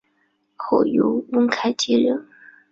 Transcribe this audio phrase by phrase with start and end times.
[0.55, 2.27] 后由翁楷接任。